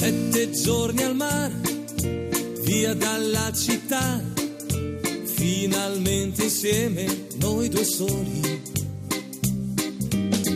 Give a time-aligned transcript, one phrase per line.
[0.00, 1.52] Sette giorni al mare,
[2.64, 4.18] via dalla città,
[5.26, 8.62] finalmente insieme noi due soli.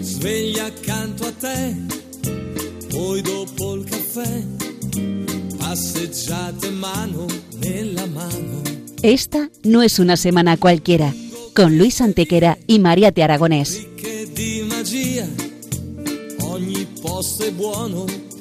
[0.00, 1.76] Sveglia accanto a te,
[2.88, 4.42] poi dopo il caffè,
[5.58, 7.26] passeggiate mano
[7.58, 8.62] nella mano.
[9.02, 11.12] Esta no es una semana cualquiera,
[11.52, 13.76] con Luis Antequera y Mariate Aragonés.
[13.76, 15.28] Ricche di magia,
[16.44, 18.23] ogni posto è buono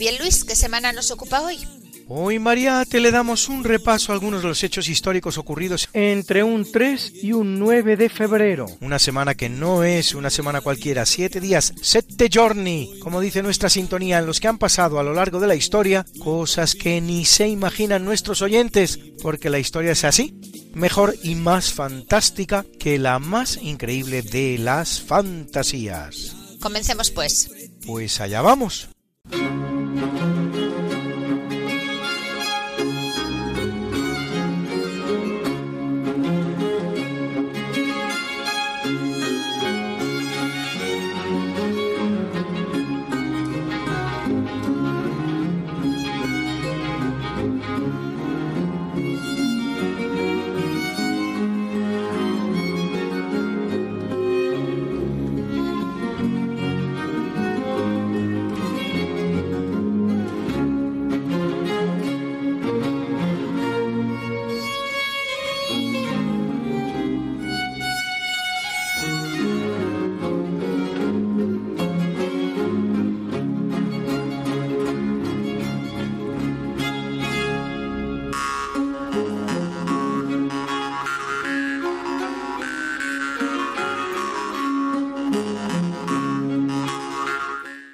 [0.00, 1.58] Bien, Luis, ¿qué semana nos ocupa hoy?
[2.08, 6.68] Hoy, Mariate, le damos un repaso a algunos de los hechos históricos ocurridos entre un
[6.72, 8.66] 3 y un 9 de febrero.
[8.80, 13.68] Una semana que no es una semana cualquiera, siete días, sette giorni, como dice nuestra
[13.68, 17.26] sintonía, en los que han pasado a lo largo de la historia cosas que ni
[17.26, 20.34] se imaginan nuestros oyentes, porque la historia es así,
[20.72, 26.34] mejor y más fantástica que la más increíble de las fantasías.
[26.58, 27.50] Comencemos pues.
[27.86, 28.88] Pues allá vamos.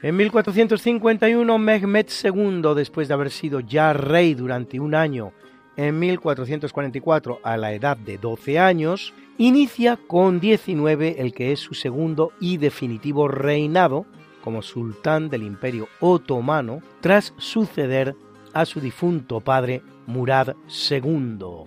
[0.07, 5.33] En 1451, Mehmed II, después de haber sido ya rey durante un año,
[5.77, 11.75] en 1444, a la edad de 12 años, inicia con 19 el que es su
[11.75, 14.07] segundo y definitivo reinado
[14.45, 18.15] como sultán del Imperio Otomano, tras suceder
[18.53, 21.65] a su difunto padre Murad II.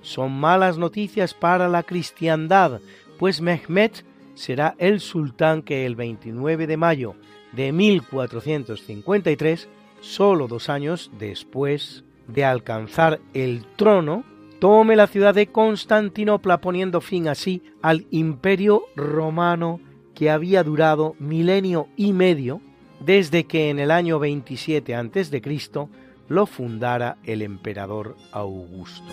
[0.00, 2.80] Son malas noticias para la cristiandad,
[3.18, 3.92] pues Mehmed
[4.34, 7.14] será el sultán que el 29 de mayo
[7.56, 9.68] de 1453,
[10.00, 14.24] solo dos años después de alcanzar el trono,
[14.60, 19.80] tome la ciudad de Constantinopla poniendo fin así al imperio romano
[20.14, 22.60] que había durado milenio y medio
[23.00, 25.42] desde que en el año 27 a.C.
[26.28, 29.04] lo fundara el emperador Augusto.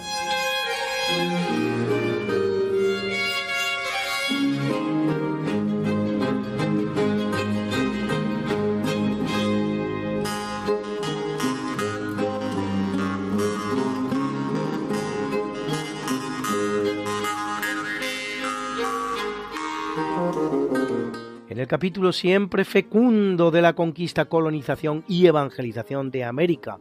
[21.71, 26.79] Capítulo siempre fecundo de la conquista, colonización y evangelización de América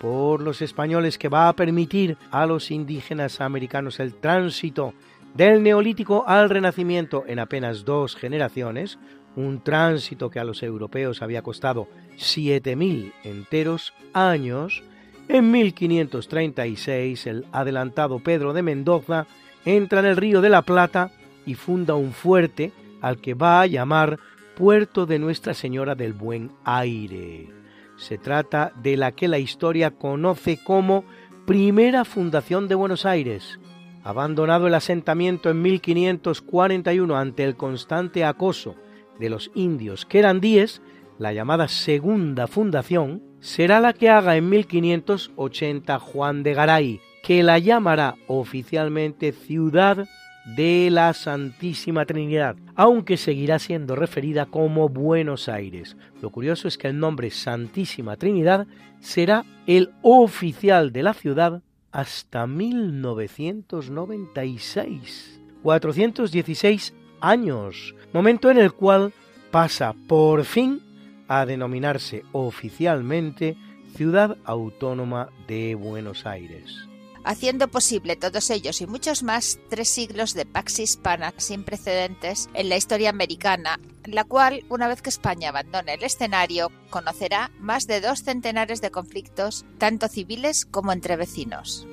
[0.00, 4.94] por los españoles que va a permitir a los indígenas americanos el tránsito
[5.32, 8.98] del neolítico al renacimiento en apenas dos generaciones,
[9.36, 11.86] un tránsito que a los europeos había costado
[12.16, 14.82] 7.000 enteros años,
[15.28, 19.28] en 1536 el adelantado Pedro de Mendoza
[19.64, 21.12] entra en el río de la Plata
[21.46, 24.18] y funda un fuerte al que va a llamar
[24.56, 27.48] Puerto de Nuestra Señora del Buen Aire.
[27.96, 31.04] Se trata de la que la historia conoce como
[31.46, 33.58] Primera Fundación de Buenos Aires.
[34.04, 38.76] Abandonado el asentamiento en 1541 ante el constante acoso
[39.18, 40.82] de los indios querandíes,
[41.18, 47.58] la llamada Segunda Fundación será la que haga en 1580 Juan de Garay, que la
[47.58, 50.06] llamará oficialmente Ciudad
[50.44, 55.96] de la Santísima Trinidad, aunque seguirá siendo referida como Buenos Aires.
[56.20, 58.66] Lo curioso es que el nombre Santísima Trinidad
[59.00, 61.62] será el oficial de la ciudad
[61.92, 65.40] hasta 1996.
[65.62, 69.14] 416 años, momento en el cual
[69.50, 70.80] pasa por fin
[71.28, 73.56] a denominarse oficialmente
[73.94, 76.91] Ciudad Autónoma de Buenos Aires
[77.24, 82.68] haciendo posible todos ellos y muchos más tres siglos de pax hispana sin precedentes en
[82.68, 88.00] la historia americana, la cual, una vez que España abandone el escenario, conocerá más de
[88.00, 91.86] dos centenares de conflictos, tanto civiles como entre vecinos.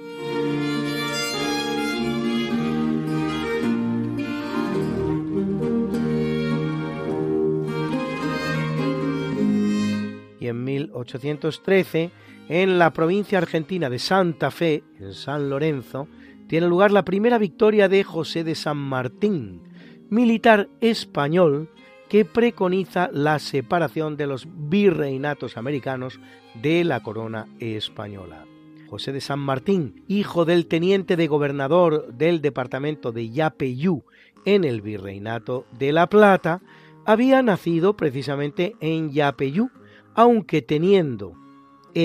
[10.39, 12.11] Y en 1813
[12.49, 16.07] en la provincia argentina de Santa Fe, en San Lorenzo,
[16.47, 19.61] tiene lugar la primera victoria de José de San Martín,
[20.09, 21.69] militar español
[22.09, 26.19] que preconiza la separación de los virreinatos americanos
[26.59, 28.45] de la corona española.
[28.87, 34.03] José de San Martín, hijo del teniente de gobernador del departamento de Yapeyú
[34.45, 36.63] en el virreinato de La Plata,
[37.05, 39.69] había nacido precisamente en Yapeyú,
[40.15, 41.35] aunque teniendo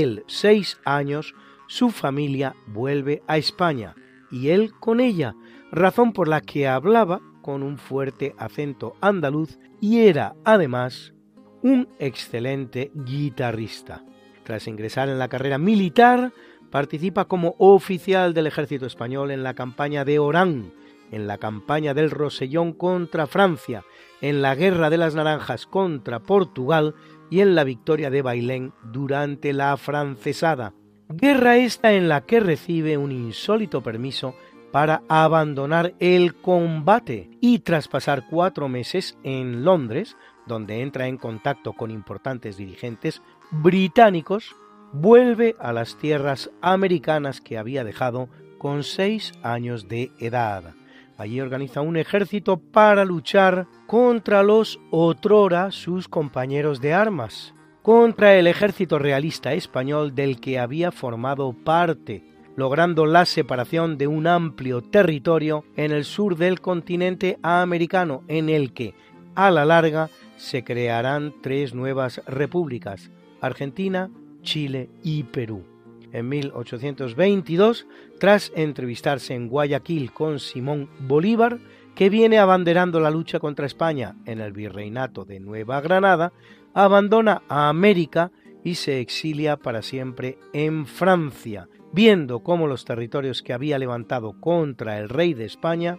[0.03, 1.35] él seis años,
[1.67, 3.95] su familia vuelve a España
[4.31, 5.35] y él con ella,
[5.71, 11.15] razón por la que hablaba con un fuerte acento andaluz y era además
[11.63, 14.05] un excelente guitarrista.
[14.45, 16.33] Tras ingresar en la carrera militar,
[16.71, 20.73] participa como oficial del ejército español en la campaña de Orán,
[21.11, 23.85] en la campaña del Rosellón contra Francia,
[24.21, 26.95] en la Guerra de las Naranjas contra Portugal
[27.31, 30.75] y en la victoria de Bailén durante la francesada.
[31.09, 34.35] Guerra esta en la que recibe un insólito permiso
[34.73, 40.17] para abandonar el combate y tras pasar cuatro meses en Londres,
[40.47, 43.23] donde entra en contacto con importantes dirigentes
[43.53, 44.57] británicos,
[44.93, 48.29] vuelve a las tierras americanas que había dejado
[48.59, 50.75] con seis años de edad.
[51.17, 58.47] Allí organiza un ejército para luchar contra los otrora sus compañeros de armas, contra el
[58.47, 62.25] ejército realista español del que había formado parte,
[62.57, 68.73] logrando la separación de un amplio territorio en el sur del continente americano, en el
[68.73, 68.95] que,
[69.37, 73.11] a la larga, se crearán tres nuevas repúblicas,
[73.41, 74.11] Argentina,
[74.43, 75.74] Chile y Perú
[76.15, 77.87] en 1822,
[78.19, 81.59] tras entrevistarse en Guayaquil con Simón Bolívar,
[81.97, 86.33] que viene abanderando la lucha contra España en el virreinato de Nueva Granada,
[86.73, 88.31] abandona a América
[88.63, 94.99] y se exilia para siempre en Francia, viendo cómo los territorios que había levantado contra
[94.99, 95.99] el rey de España,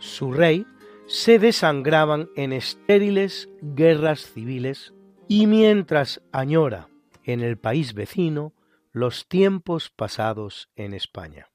[0.00, 0.66] su rey,
[1.06, 4.92] se desangraban en estériles guerras civiles
[5.28, 6.88] y mientras añora
[7.24, 8.52] en el país vecino
[8.92, 11.48] los tiempos pasados en España.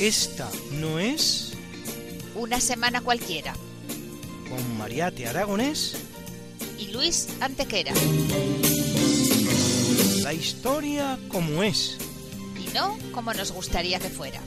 [0.00, 1.56] Esta no es
[2.34, 3.54] una semana cualquiera.
[4.50, 5.96] Con Mariate Aragonés
[6.78, 7.92] y Luis Antequera.
[10.22, 11.96] La historia como es.
[12.58, 14.40] Y no como nos gustaría que fuera.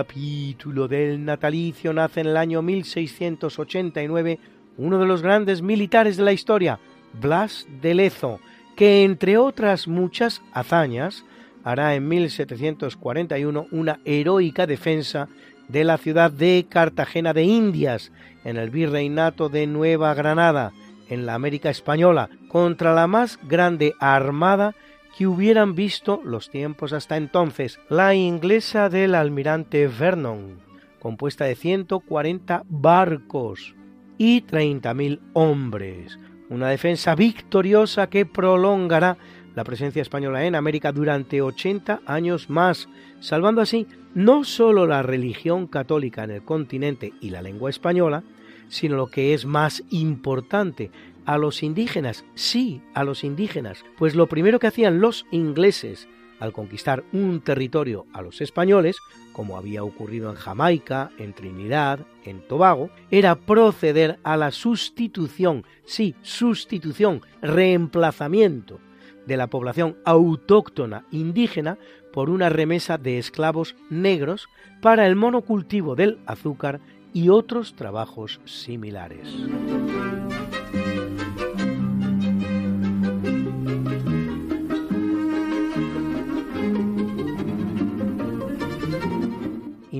[0.00, 4.38] Capítulo del natalicio nace en el año 1689
[4.78, 6.80] uno de los grandes militares de la historia,
[7.20, 8.40] Blas de Lezo,
[8.76, 11.26] que entre otras muchas hazañas
[11.64, 15.28] hará en 1741 una heroica defensa
[15.68, 18.10] de la ciudad de Cartagena de Indias,
[18.44, 20.72] en el virreinato de Nueva Granada,
[21.10, 24.74] en la América española, contra la más grande armada
[25.16, 27.78] que hubieran visto los tiempos hasta entonces.
[27.88, 30.60] La inglesa del almirante Vernon,
[31.00, 33.74] compuesta de 140 barcos
[34.18, 36.18] y 30.000 hombres.
[36.48, 39.16] Una defensa victoriosa que prolongará
[39.54, 42.88] la presencia española en América durante 80 años más,
[43.20, 48.22] salvando así no sólo la religión católica en el continente y la lengua española,
[48.68, 50.90] sino lo que es más importante,
[51.26, 56.08] a los indígenas, sí, a los indígenas, pues lo primero que hacían los ingleses
[56.40, 58.96] al conquistar un territorio a los españoles,
[59.32, 66.14] como había ocurrido en Jamaica, en Trinidad, en Tobago, era proceder a la sustitución, sí,
[66.22, 68.80] sustitución, reemplazamiento
[69.26, 71.78] de la población autóctona indígena
[72.12, 74.48] por una remesa de esclavos negros
[74.80, 76.80] para el monocultivo del azúcar
[77.12, 79.28] y otros trabajos similares.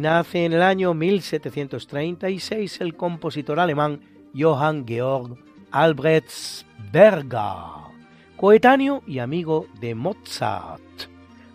[0.01, 4.01] Nace en el año 1736 el compositor alemán
[4.35, 5.37] Johann Georg
[5.71, 7.37] Albrechtsberger
[8.35, 10.81] coetáneo y amigo de Mozart.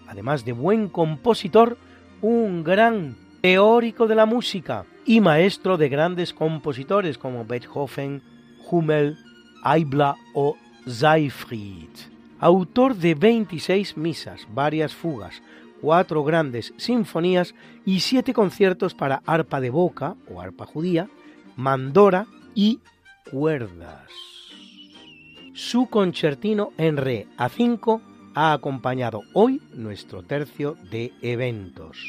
[0.07, 1.79] Además de buen compositor,
[2.21, 8.21] un gran teórico de la música y maestro de grandes compositores como Beethoven,
[8.69, 9.17] Hummel,
[9.65, 11.89] Eibler o Seyfried.
[12.39, 15.41] Autor de 26 misas, varias fugas,
[15.85, 17.53] cuatro grandes sinfonías
[17.85, 21.09] y siete conciertos para arpa de boca o arpa judía,
[21.55, 22.25] mandora
[22.55, 22.79] y
[23.29, 24.09] cuerdas.
[25.53, 28.01] Su concertino en re a 5
[28.33, 31.99] ha acompañado hoy nuestro tercio de eventos.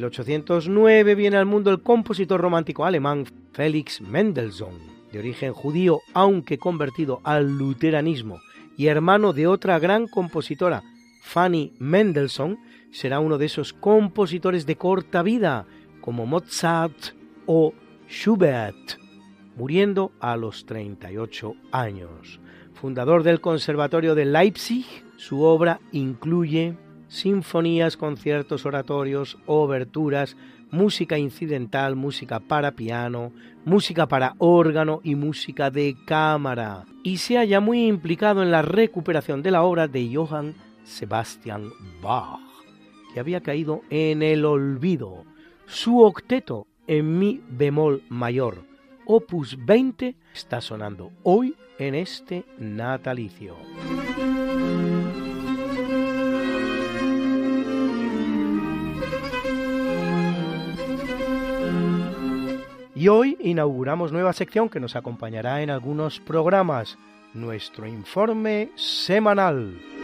[0.00, 4.78] 1809 viene al mundo el compositor romántico alemán Felix Mendelssohn,
[5.12, 8.40] de origen judío aunque convertido al luteranismo
[8.78, 10.82] y hermano de otra gran compositora,
[11.20, 12.58] Fanny Mendelssohn
[12.92, 15.66] será uno de esos compositores de corta vida,
[16.00, 17.14] como Mozart
[17.44, 17.74] o
[18.08, 18.98] Schubert,
[19.54, 22.40] muriendo a los 38 años.
[22.72, 24.86] Fundador del Conservatorio de Leipzig,
[25.18, 26.78] su obra incluye
[27.10, 30.36] sinfonías, conciertos, oratorios, oberturas,
[30.70, 33.32] música incidental, música para piano,
[33.64, 39.42] música para órgano y música de cámara, y se halla muy implicado en la recuperación
[39.42, 42.38] de la obra de Johann Sebastian Bach,
[43.12, 45.24] que había caído en el olvido.
[45.66, 48.62] Su octeto en mi bemol mayor,
[49.04, 53.56] opus 20, está sonando hoy en este natalicio.
[63.00, 66.98] Y hoy inauguramos nueva sección que nos acompañará en algunos programas,
[67.32, 69.99] nuestro informe semanal.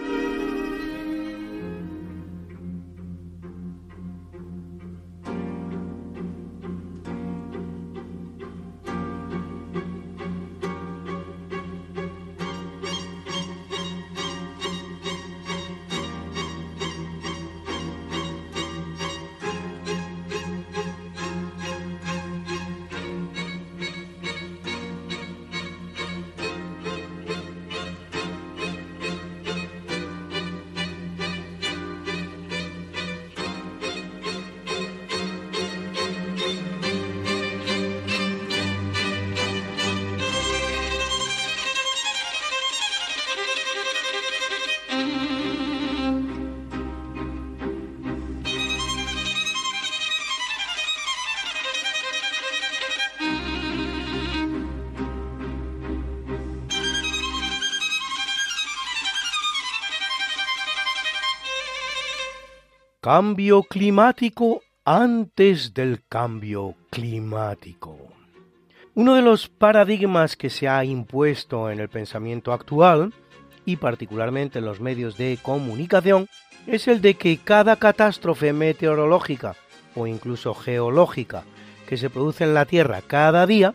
[63.07, 67.97] Cambio climático antes del cambio climático.
[68.97, 73.15] Uno de los paradigmas que se ha impuesto en el pensamiento actual,
[73.65, 76.27] y particularmente en los medios de comunicación,
[76.67, 79.55] es el de que cada catástrofe meteorológica
[79.95, 81.45] o incluso geológica
[81.89, 83.73] que se produce en la Tierra cada día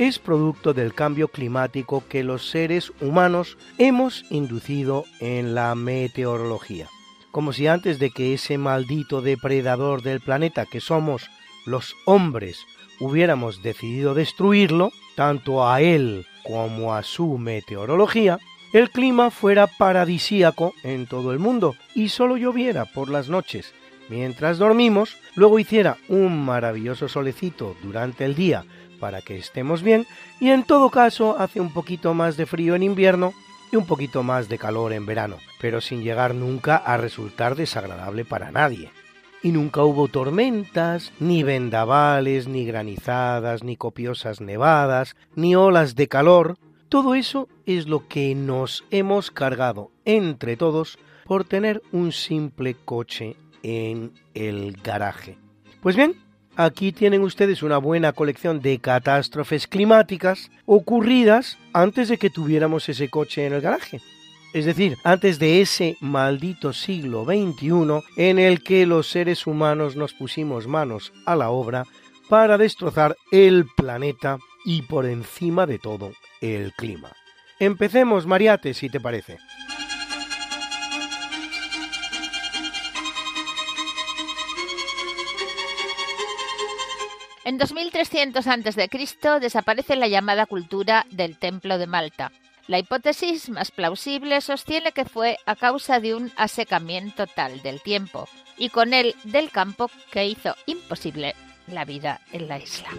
[0.00, 6.88] es producto del cambio climático que los seres humanos hemos inducido en la meteorología
[7.32, 11.28] como si antes de que ese maldito depredador del planeta que somos
[11.66, 12.66] los hombres
[13.00, 18.38] hubiéramos decidido destruirlo, tanto a él como a su meteorología,
[18.72, 23.74] el clima fuera paradisíaco en todo el mundo y solo lloviera por las noches,
[24.08, 28.64] mientras dormimos, luego hiciera un maravilloso solecito durante el día
[29.00, 30.06] para que estemos bien
[30.38, 33.34] y en todo caso hace un poquito más de frío en invierno
[33.72, 38.24] y un poquito más de calor en verano, pero sin llegar nunca a resultar desagradable
[38.24, 38.90] para nadie.
[39.42, 46.58] Y nunca hubo tormentas, ni vendavales, ni granizadas, ni copiosas nevadas, ni olas de calor.
[46.88, 53.36] Todo eso es lo que nos hemos cargado entre todos por tener un simple coche
[53.62, 55.38] en el garaje.
[55.80, 56.16] Pues bien,
[56.56, 63.08] aquí tienen ustedes una buena colección de catástrofes climáticas ocurridas antes de que tuviéramos ese
[63.08, 64.00] coche en el garaje.
[64.52, 70.12] Es decir, antes de ese maldito siglo XXI en el que los seres humanos nos
[70.12, 71.84] pusimos manos a la obra
[72.28, 77.12] para destrozar el planeta y por encima de todo el clima.
[77.58, 79.38] Empecemos, Mariate, si te parece.
[87.44, 88.88] En 2300 a.C.
[89.40, 92.30] desaparece la llamada cultura del Templo de Malta.
[92.68, 98.28] La hipótesis más plausible sostiene que fue a causa de un asecamiento tal del tiempo
[98.56, 101.34] y con él del campo que hizo imposible
[101.66, 102.90] la vida en la isla.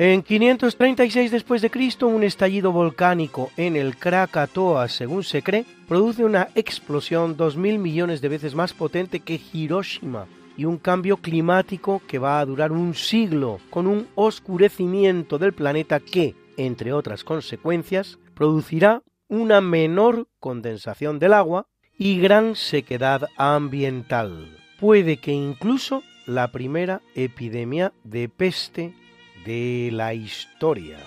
[0.00, 6.24] En 536 después de Cristo, un estallido volcánico en el Krakatoa, según se cree, produce
[6.24, 12.00] una explosión dos mil millones de veces más potente que Hiroshima y un cambio climático
[12.06, 18.20] que va a durar un siglo, con un oscurecimiento del planeta que, entre otras consecuencias,
[18.34, 21.66] producirá una menor condensación del agua
[21.98, 24.58] y gran sequedad ambiental.
[24.78, 28.94] Puede que incluso la primera epidemia de peste
[29.48, 30.98] de la historia.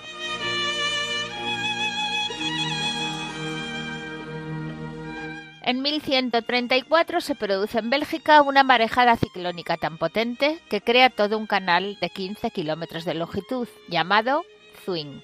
[5.61, 11.45] En 1134 se produce en Bélgica una marejada ciclónica tan potente que crea todo un
[11.45, 14.43] canal de 15 kilómetros de longitud llamado
[14.85, 15.21] Zwing,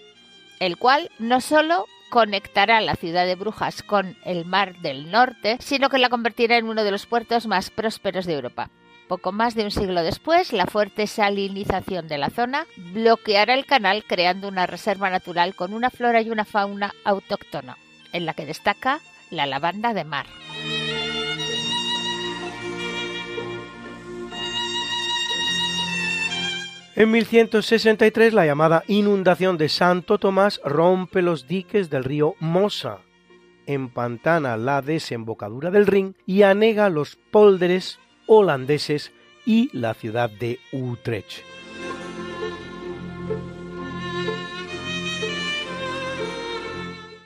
[0.59, 5.89] el cual no solo conectará la ciudad de Brujas con el Mar del Norte, sino
[5.89, 8.69] que la convertirá en uno de los puertos más prósperos de Europa.
[9.07, 14.03] Poco más de un siglo después, la fuerte salinización de la zona bloqueará el canal
[14.05, 17.77] creando una reserva natural con una flora y una fauna autóctona,
[18.11, 20.25] en la que destaca la lavanda de mar.
[26.97, 33.01] En 1163 la llamada inundación de Santo Tomás rompe los diques del río Mosa,
[33.67, 39.11] empantana la desembocadura del Rin y anega los pólderes holandeses
[39.45, 41.43] y la ciudad de Utrecht.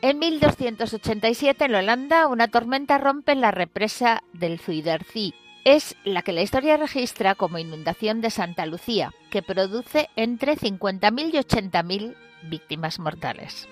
[0.04, 5.34] En 1287 en Holanda una tormenta rompe la represa del Zuiderzee.
[5.64, 11.30] Es la que la historia registra como inundación de Santa Lucía, que produce entre 50.000
[11.34, 12.16] y 80.000
[12.50, 13.68] víctimas mortales.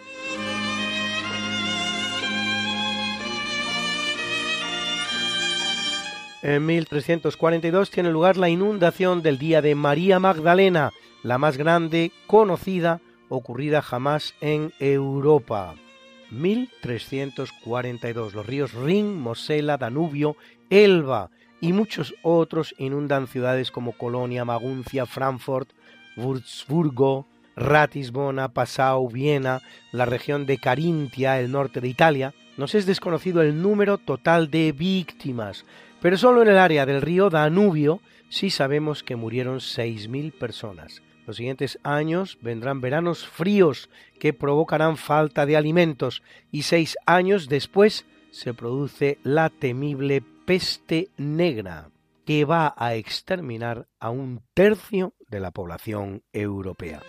[6.41, 13.01] En 1342 tiene lugar la inundación del día de María Magdalena, la más grande conocida
[13.27, 15.75] ocurrida jamás en Europa.
[16.31, 20.37] 1342 los ríos Rin, Mosela, Danubio,
[20.69, 25.71] Elba y muchos otros inundan ciudades como Colonia, Maguncia, Frankfurt,
[26.15, 32.33] Würzburgo, Ratisbona, Passau, Viena, la región de Carintia, el norte de Italia.
[32.55, 35.65] Nos es desconocido el número total de víctimas,
[36.01, 41.01] pero solo en el área del río Danubio sí sabemos que murieron 6.000 personas.
[41.29, 48.07] Los siguientes años vendrán veranos fríos que provocarán falta de alimentos y seis años después
[48.31, 51.91] se produce la temible peste negra
[52.25, 57.01] que va a exterminar a un tercio de la población europea.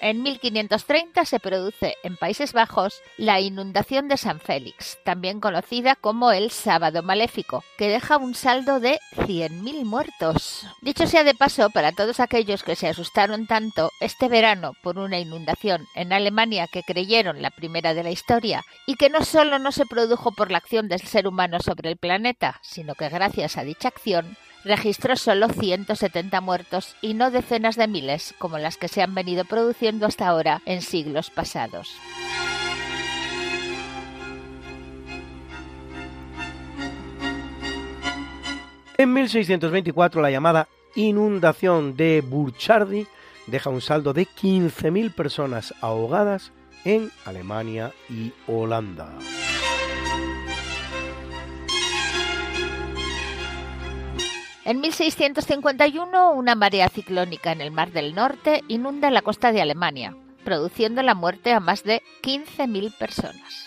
[0.00, 6.32] En 1530 se produce en Países Bajos la inundación de San Félix, también conocida como
[6.32, 10.66] el Sábado Maléfico, que deja un saldo de 100.000 muertos.
[10.82, 15.18] Dicho sea de paso, para todos aquellos que se asustaron tanto este verano por una
[15.18, 19.72] inundación en Alemania que creyeron la primera de la historia y que no solo no
[19.72, 23.64] se produjo por la acción del ser humano sobre el planeta, sino que gracias a
[23.64, 29.00] dicha acción registró solo 170 muertos y no decenas de miles como las que se
[29.00, 31.96] han venido produciendo hasta ahora en siglos pasados.
[38.98, 43.06] En 1624 la llamada inundación de Burchardi
[43.46, 46.52] deja un saldo de 15.000 personas ahogadas
[46.84, 49.10] en Alemania y Holanda.
[54.66, 60.16] En 1651, una marea ciclónica en el Mar del Norte inunda la costa de Alemania,
[60.44, 63.64] produciendo la muerte a más de 15.000 personas.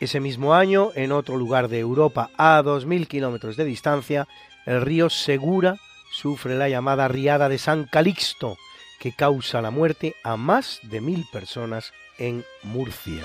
[0.00, 4.28] Ese mismo año, en otro lugar de Europa a 2.000 kilómetros de distancia,
[4.66, 5.78] el río Segura
[6.12, 8.58] sufre la llamada riada de San Calixto,
[9.00, 13.24] que causa la muerte a más de mil personas en Murcia.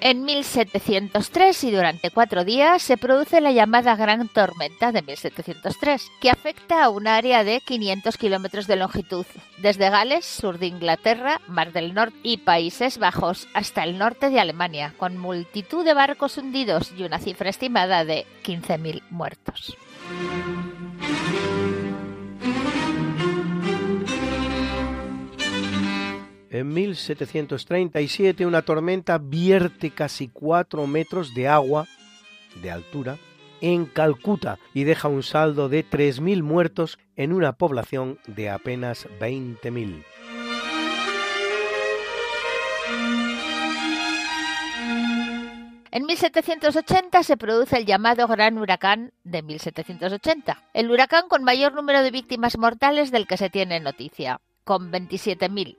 [0.00, 6.30] En 1703 y durante cuatro días se produce la llamada Gran Tormenta de 1703, que
[6.30, 9.26] afecta a un área de 500 kilómetros de longitud,
[9.58, 14.38] desde Gales, sur de Inglaterra, Mar del Norte y Países Bajos hasta el norte de
[14.38, 19.76] Alemania, con multitud de barcos hundidos y una cifra estimada de 15.000 muertos.
[26.50, 31.86] En 1737 una tormenta vierte casi 4 metros de agua
[32.62, 33.18] de altura
[33.60, 40.04] en Calcuta y deja un saldo de 3.000 muertos en una población de apenas 20.000.
[45.90, 52.02] En 1780 se produce el llamado Gran Huracán de 1780, el huracán con mayor número
[52.02, 55.76] de víctimas mortales del que se tiene noticia, con 27.000.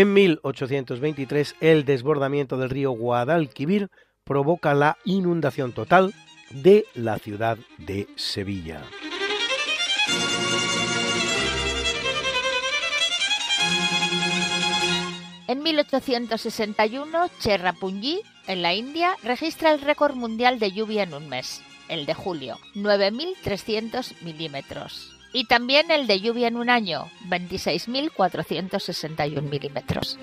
[0.00, 3.90] En 1823, el desbordamiento del río Guadalquivir
[4.24, 6.14] provoca la inundación total
[6.52, 8.80] de la ciudad de Sevilla.
[15.46, 21.60] En 1861, Cherrapunji, en la India, registra el récord mundial de lluvia en un mes,
[21.90, 30.18] el de julio, 9.300 milímetros y también el de lluvia en un año, 26.461 milímetros.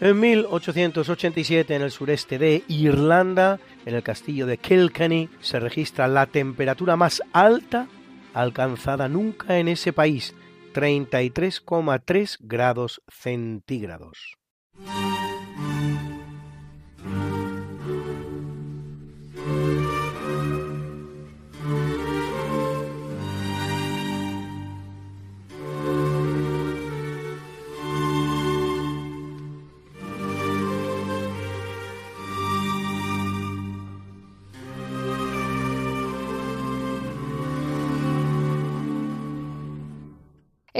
[0.00, 6.24] En 1887, en el sureste de Irlanda, en el castillo de Kilkenny, se registra la
[6.24, 7.86] temperatura más alta
[8.32, 10.34] alcanzada nunca en ese país,
[10.72, 14.38] 33,3 grados centígrados.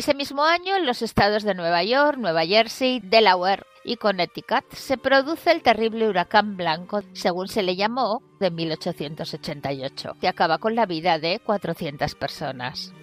[0.00, 4.96] Ese mismo año, en los estados de Nueva York, Nueva Jersey, Delaware y Connecticut, se
[4.96, 10.86] produce el terrible huracán blanco, según se le llamó, de 1888, que acaba con la
[10.86, 12.94] vida de 400 personas.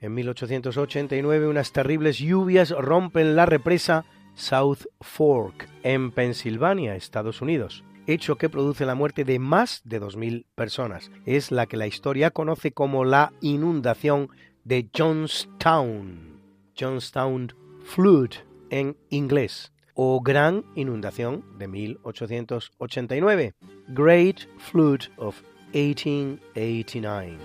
[0.00, 8.36] En 1889 unas terribles lluvias rompen la represa South Fork en Pensilvania, Estados Unidos hecho
[8.36, 11.10] que produce la muerte de más de 2.000 personas.
[11.26, 14.28] Es la que la historia conoce como la inundación
[14.64, 16.40] de Johnstown,
[16.78, 17.52] Johnstown
[17.84, 18.30] Flood
[18.70, 23.54] en inglés, o Gran Inundación de 1889,
[23.88, 25.42] Great Flood of
[25.72, 27.38] 1889.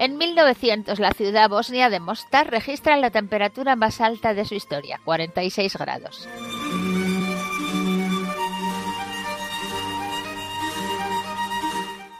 [0.00, 4.98] En 1900, la ciudad bosnia de Mostar registra la temperatura más alta de su historia,
[5.04, 6.26] 46 grados.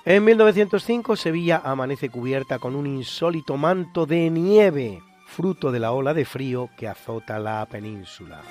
[0.04, 6.12] En 1905, Sevilla amanece cubierta con un insólito manto de nieve, fruto de la ola
[6.12, 8.42] de frío que azota la península.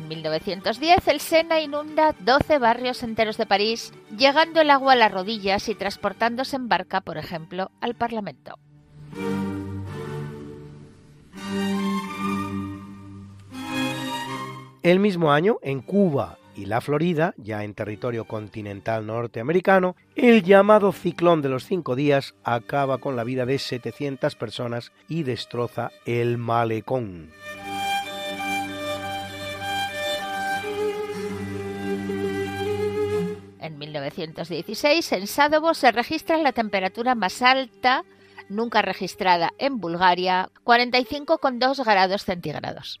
[0.00, 5.12] En 1910 el Sena inunda 12 barrios enteros de París, llegando el agua a las
[5.12, 8.58] rodillas y transportándose en barca, por ejemplo, al Parlamento.
[14.82, 20.92] El mismo año, en Cuba y la Florida, ya en territorio continental norteamericano, el llamado
[20.92, 26.38] ciclón de los cinco días acaba con la vida de 700 personas y destroza el
[26.38, 27.30] malecón.
[34.00, 38.04] 1916, en Sádovo se registra la temperatura más alta
[38.48, 43.00] nunca registrada en Bulgaria, 45,2 grados centígrados.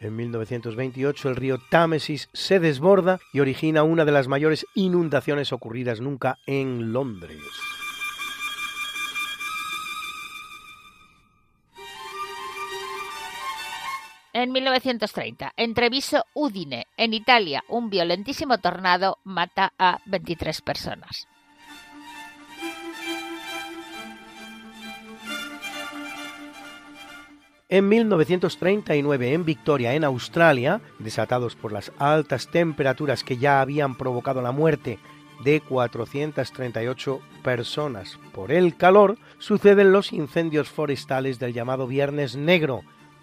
[0.00, 6.00] En 1928 el río Támesis se desborda y origina una de las mayores inundaciones ocurridas
[6.00, 7.38] nunca en Londres.
[14.34, 21.28] En 1930, en Treviso, Udine, en Italia, un violentísimo tornado mata a 23 personas.
[27.68, 34.40] En 1939, en Victoria, en Australia, desatados por las altas temperaturas que ya habían provocado
[34.40, 34.98] la muerte
[35.44, 42.82] de 438 personas por el calor, suceden los incendios forestales del llamado Viernes Negro,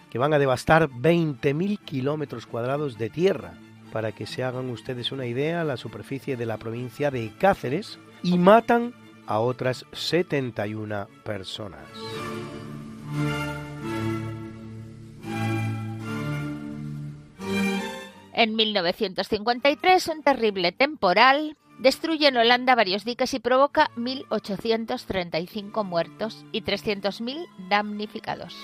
[0.10, 3.54] que van a devastar 20.000 kilómetros cuadrados de tierra.
[3.92, 8.38] Para que se hagan ustedes una idea, la superficie de la provincia de Cáceres y
[8.38, 8.94] matan
[9.26, 11.88] a otras 71 personas.
[18.34, 26.62] En 1953, un terrible temporal destruye en Holanda varios diques y provoca 1.835 muertos y
[26.62, 28.56] 300.000 damnificados.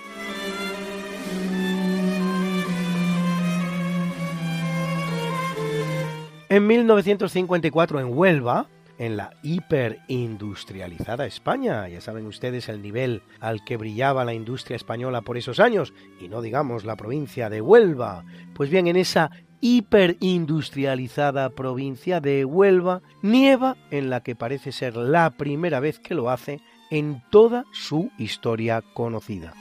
[6.47, 8.67] En 1954 en Huelva,
[8.99, 15.21] en la hiperindustrializada España, ya saben ustedes el nivel al que brillaba la industria española
[15.21, 21.49] por esos años, y no digamos la provincia de Huelva, pues bien, en esa hiperindustrializada
[21.49, 26.61] provincia de Huelva nieva en la que parece ser la primera vez que lo hace
[26.91, 29.53] en toda su historia conocida.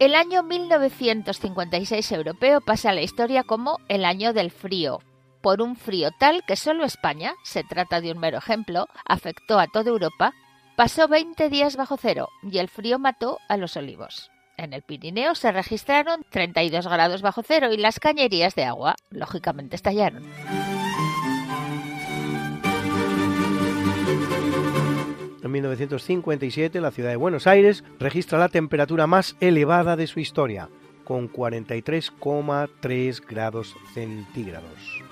[0.00, 5.00] El año 1956 europeo pasa a la historia como el año del frío,
[5.42, 9.66] por un frío tal que solo España, se trata de un mero ejemplo, afectó a
[9.66, 10.32] toda Europa,
[10.74, 14.30] pasó 20 días bajo cero y el frío mató a los olivos.
[14.56, 19.76] En el Pirineo se registraron 32 grados bajo cero y las cañerías de agua, lógicamente,
[19.76, 20.24] estallaron.
[25.50, 30.68] En 1957, la ciudad de Buenos Aires registra la temperatura más elevada de su historia,
[31.02, 35.02] con 43,3 grados centígrados.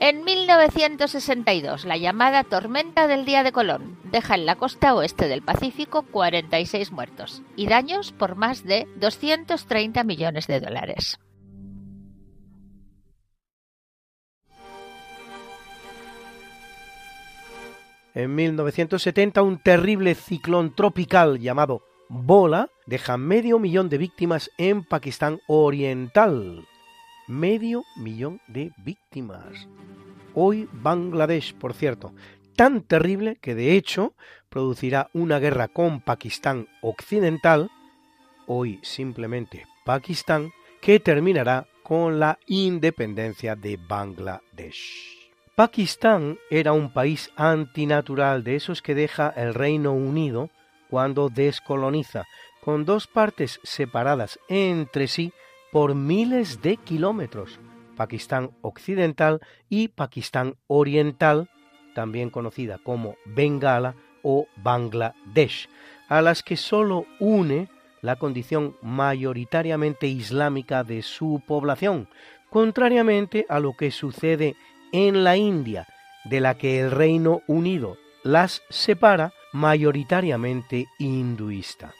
[0.00, 5.42] En 1962, la llamada tormenta del Día de Colón deja en la costa oeste del
[5.42, 11.20] Pacífico 46 muertos y daños por más de 230 millones de dólares.
[18.18, 25.38] En 1970 un terrible ciclón tropical llamado Bola deja medio millón de víctimas en Pakistán
[25.46, 26.66] Oriental.
[27.28, 29.68] Medio millón de víctimas.
[30.34, 32.12] Hoy Bangladesh, por cierto,
[32.56, 34.14] tan terrible que de hecho
[34.48, 37.70] producirá una guerra con Pakistán Occidental,
[38.48, 40.50] hoy simplemente Pakistán,
[40.80, 45.17] que terminará con la independencia de Bangladesh.
[45.58, 50.50] Pakistán era un país antinatural de esos que deja el Reino Unido
[50.88, 52.26] cuando descoloniza,
[52.60, 55.32] con dos partes separadas entre sí
[55.72, 57.58] por miles de kilómetros,
[57.96, 61.50] Pakistán Occidental y Pakistán Oriental,
[61.92, 65.68] también conocida como Bengala o Bangladesh,
[66.08, 67.68] a las que sólo une
[68.00, 72.08] la condición mayoritariamente islámica de su población,
[72.48, 74.54] contrariamente a lo que sucede
[74.92, 75.86] en la India,
[76.24, 81.94] de la que el Reino Unido las separa, mayoritariamente hinduista.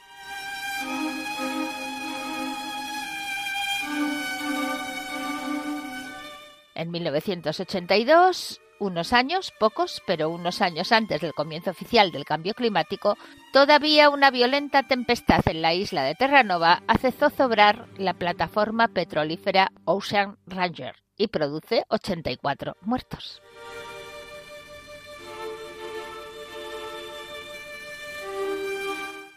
[6.75, 13.17] En 1982, unos años, pocos, pero unos años antes del comienzo oficial del cambio climático,
[13.51, 20.37] todavía una violenta tempestad en la isla de Terranova hace zozobrar la plataforma petrolífera Ocean
[20.47, 23.43] Ranger, y produce 84 muertos.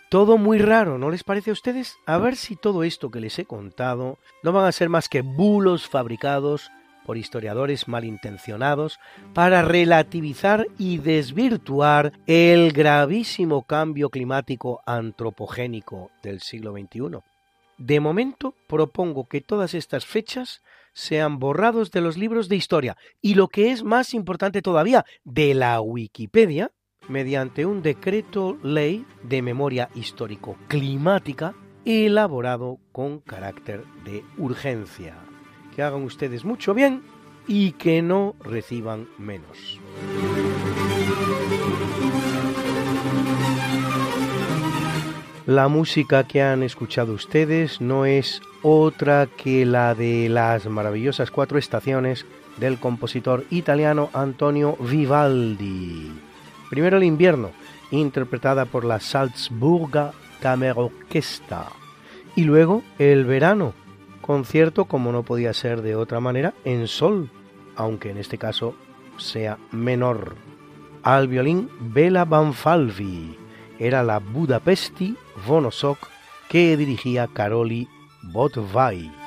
[0.08, 1.96] Todo muy raro, ¿no les parece a ustedes?
[2.06, 5.22] A ver si todo esto que les he contado no van a ser más que
[5.22, 6.70] bulos fabricados
[7.06, 9.00] por historiadores malintencionados
[9.34, 17.22] para relativizar y desvirtuar el gravísimo cambio climático antropogénico del siglo XXI.
[17.78, 20.62] De momento propongo que todas estas fechas
[20.92, 25.54] sean borrados de los libros de historia y lo que es más importante todavía, de
[25.54, 26.72] la Wikipedia,
[27.08, 35.16] mediante un decreto ley de memoria histórico climática elaborado con carácter de urgencia.
[35.74, 37.02] Que hagan ustedes mucho bien
[37.46, 39.80] y que no reciban menos.
[45.46, 51.58] La música que han escuchado ustedes no es otra que la de las maravillosas cuatro
[51.58, 52.26] estaciones
[52.58, 56.12] del compositor italiano Antonio Vivaldi.
[56.70, 57.50] Primero el invierno,
[57.90, 61.66] interpretada por la Salzburger Kammerorchester.
[62.36, 63.74] Y luego el verano,
[64.20, 67.30] concierto como no podía ser de otra manera en sol,
[67.74, 68.76] aunque en este caso
[69.16, 70.36] sea menor.
[71.02, 73.41] Al violín Bela Banfalvi
[73.78, 75.98] era la Budapesti Vonosok
[76.48, 77.88] que dirigía Karoli
[78.22, 79.21] Botvai.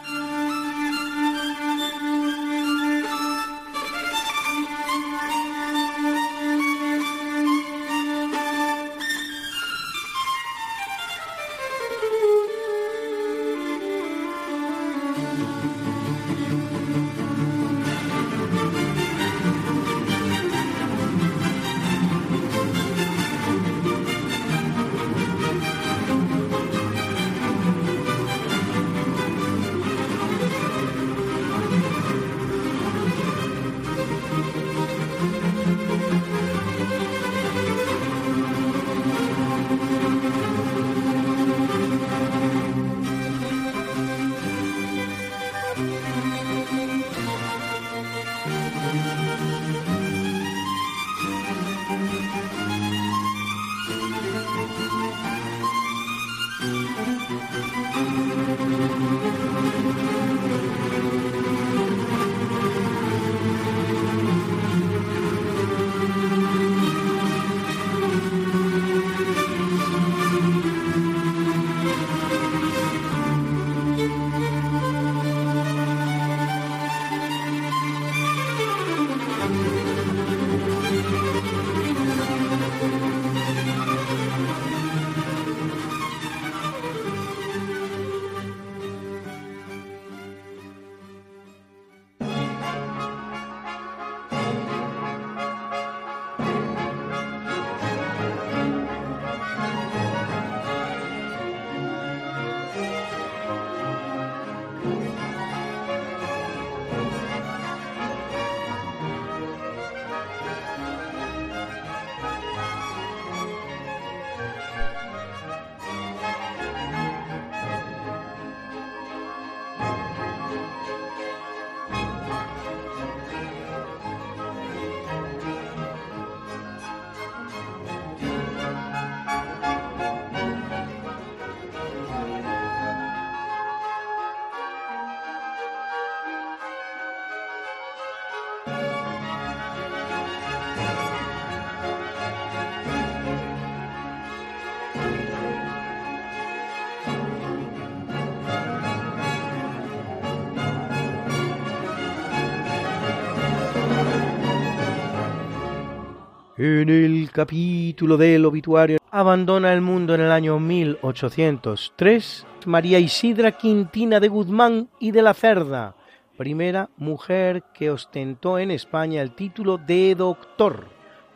[156.67, 164.19] En el capítulo del obituario abandona el mundo en el año 1803 María Isidra Quintina
[164.19, 165.95] de Guzmán y de la Cerda,
[166.38, 170.88] primera mujer que ostentó en España el título de doctor.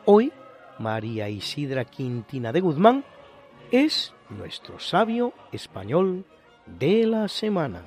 [0.06, 0.34] Hoy,
[0.80, 3.04] María Isidra Quintina de Guzmán
[3.70, 6.26] es nuestro sabio español
[6.65, 7.84] de la semana.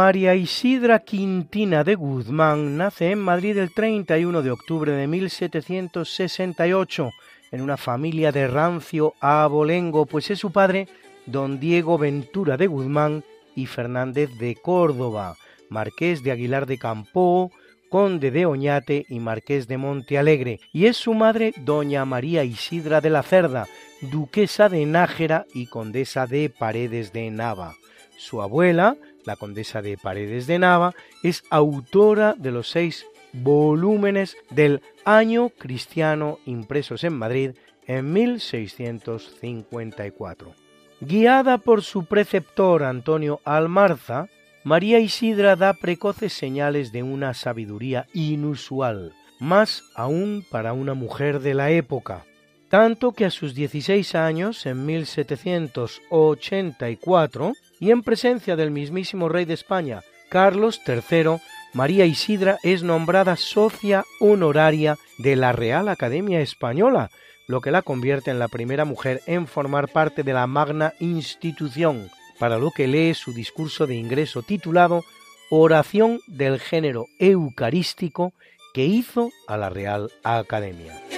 [0.00, 7.10] María Isidra Quintina de Guzmán nace en Madrid el 31 de octubre de 1768
[7.50, 10.86] en una familia de rancio abolengo, pues es su padre
[11.26, 13.24] don Diego Ventura de Guzmán
[13.56, 15.34] y Fernández de Córdoba,
[15.68, 17.50] marqués de Aguilar de Campoo,
[17.90, 23.00] conde de Oñate y marqués de Monte Alegre, y es su madre doña María Isidra
[23.00, 23.66] de la Cerda,
[24.00, 27.74] duquesa de Nájera y condesa de Paredes de Nava.
[28.16, 28.96] Su abuela,
[29.28, 36.40] la condesa de Paredes de Nava, es autora de los seis volúmenes del Año Cristiano
[36.46, 37.52] impresos en Madrid
[37.86, 40.52] en 1654.
[41.00, 44.26] Guiada por su preceptor Antonio Almarza,
[44.64, 51.54] María Isidra da precoces señales de una sabiduría inusual, más aún para una mujer de
[51.54, 52.24] la época,
[52.68, 59.54] tanto que a sus 16 años, en 1784, y en presencia del mismísimo rey de
[59.54, 61.38] España, Carlos III,
[61.72, 67.10] María Isidra es nombrada socia honoraria de la Real Academia Española,
[67.46, 72.10] lo que la convierte en la primera mujer en formar parte de la magna institución,
[72.38, 75.04] para lo que lee su discurso de ingreso titulado
[75.50, 78.32] Oración del género eucarístico
[78.74, 81.17] que hizo a la Real Academia.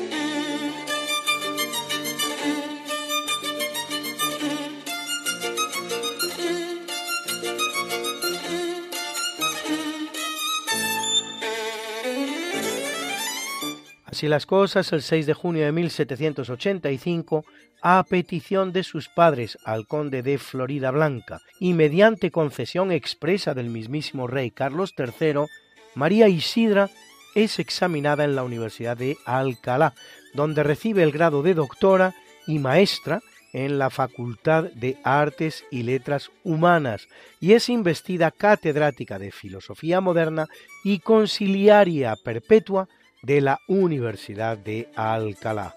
[14.20, 17.46] Así las cosas, el 6 de junio de 1785,
[17.80, 23.70] a petición de sus padres al conde de Florida Blanca y mediante concesión expresa del
[23.70, 25.46] mismísimo rey Carlos III,
[25.94, 26.90] María Isidra
[27.34, 29.94] es examinada en la Universidad de Alcalá,
[30.34, 32.14] donde recibe el grado de doctora
[32.46, 33.22] y maestra
[33.54, 37.08] en la Facultad de Artes y Letras Humanas
[37.40, 40.46] y es investida catedrática de Filosofía Moderna
[40.84, 42.86] y conciliaria perpetua
[43.22, 45.76] de la Universidad de Alcalá.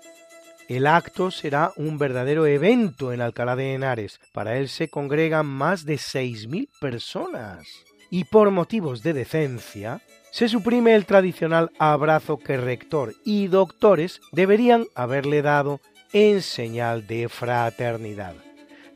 [0.70, 4.20] El acto será un verdadero evento en Alcalá de Henares.
[4.32, 7.68] Para él se congregan más de 6.000 personas.
[8.10, 14.86] Y por motivos de decencia, se suprime el tradicional abrazo que rector y doctores deberían
[14.96, 15.82] haberle dado
[16.14, 18.36] en señal de fraternidad.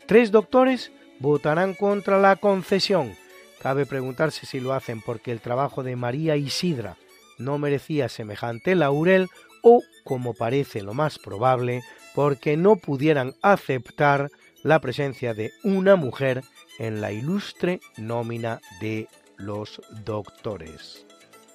[0.05, 3.15] Tres doctores votarán contra la concesión.
[3.61, 6.95] Cabe preguntarse si lo hacen porque el trabajo de María Isidra
[7.37, 9.27] no merecía semejante laurel
[9.61, 11.81] o, como parece lo más probable,
[12.15, 14.29] porque no pudieran aceptar
[14.63, 16.43] la presencia de una mujer
[16.79, 19.07] en la ilustre nómina de
[19.37, 21.05] los doctores.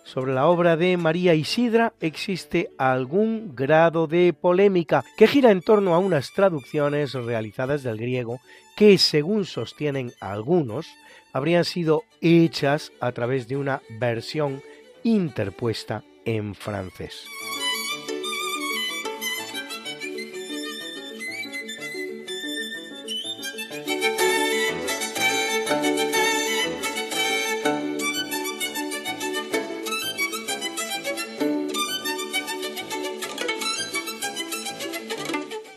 [0.04, 5.94] Sobre la obra de María Isidra existe algún grado de polémica que gira en torno
[5.94, 8.40] a unas traducciones realizadas del griego
[8.76, 10.86] que, según sostienen algunos,
[11.32, 14.60] habrían sido hechas a través de una versión
[15.04, 17.26] interpuesta en francés.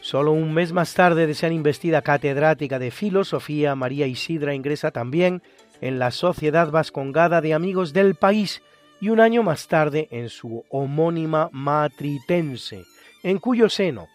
[0.02, 5.42] Solo un mes más tarde de ser investida catedrática de filosofía, María Isidra ingresa también
[5.82, 8.62] en la Sociedad Vascongada de Amigos del País,
[9.02, 12.84] y un año más tarde en su homónima Matritense,
[13.24, 14.08] en cuyo seno,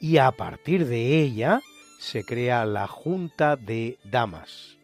[0.00, 1.60] y a partir de ella,
[1.98, 4.76] se crea la Junta de Damas.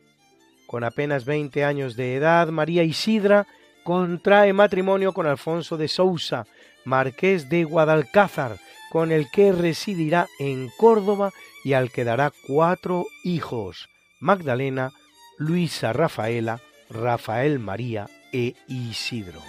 [0.66, 3.46] Con apenas 20 años de edad, María Isidra
[3.84, 6.46] contrae matrimonio con Alfonso de Sousa,
[6.84, 8.58] marqués de Guadalcázar,
[8.90, 11.32] con el que residirá en Córdoba
[11.64, 13.88] y al que dará cuatro hijos,
[14.20, 14.92] Magdalena,
[15.38, 19.42] Luisa Rafaela, Rafael María e Isidro.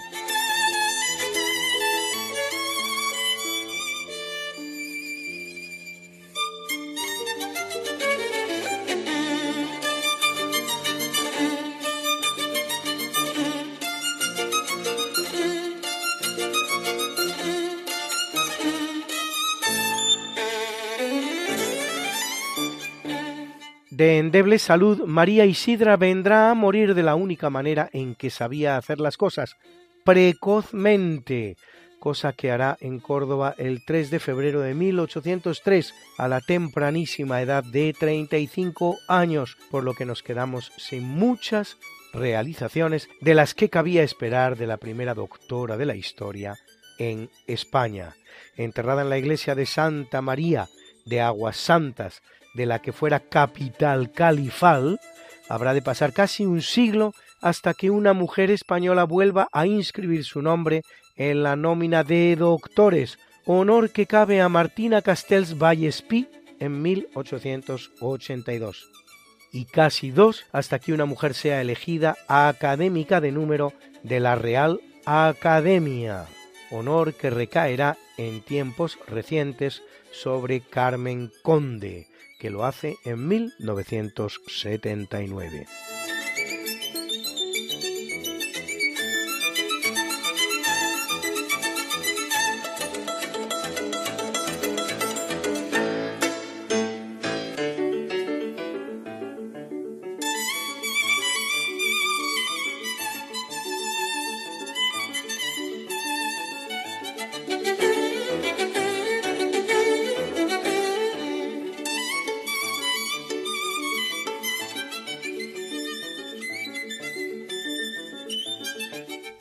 [23.99, 28.77] De endeble salud, María Isidra vendrá a morir de la única manera en que sabía
[28.77, 29.57] hacer las cosas,
[30.05, 31.57] precozmente,
[31.99, 37.61] cosa que hará en Córdoba el 3 de febrero de 1803, a la tempranísima edad
[37.61, 41.75] de 35 años, por lo que nos quedamos sin muchas
[42.13, 46.57] realizaciones de las que cabía esperar de la primera doctora de la historia
[46.99, 48.15] en España,
[48.55, 50.69] enterrada en la iglesia de Santa María
[51.05, 52.21] de Aguas Santas,
[52.53, 54.99] de la que fuera capital califal,
[55.49, 60.43] Habrá de pasar casi un siglo hasta que una mujer española vuelva a inscribir su
[60.43, 60.83] nombre
[61.15, 66.27] en la nómina de doctores, honor que cabe a Martina Castells Vallespí
[66.59, 68.91] en 1882.
[69.51, 73.73] Y casi dos hasta que una mujer sea elegida académica de número
[74.03, 76.27] de la Real Academia,
[76.69, 79.81] honor que recaerá en tiempos recientes
[80.11, 82.08] sobre Carmen Conde,
[82.39, 85.67] que lo hace en 1979.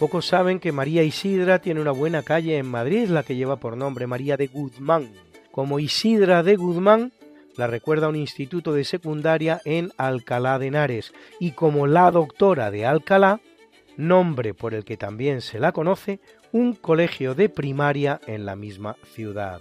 [0.08, 3.76] Pocos saben que María Isidra tiene una buena calle en Madrid, la que lleva por
[3.76, 5.12] nombre María de Guzmán.
[5.50, 7.12] Como Isidra de Guzmán,
[7.58, 12.86] la recuerda un instituto de secundaria en Alcalá de Henares, y como la doctora de
[12.86, 13.42] Alcalá,
[13.98, 16.20] nombre por el que también se la conoce,
[16.52, 19.60] un colegio de primaria en la misma ciudad.